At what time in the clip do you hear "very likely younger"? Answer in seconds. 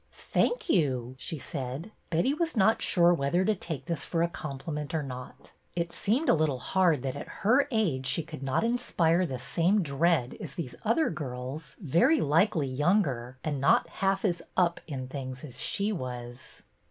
11.79-13.37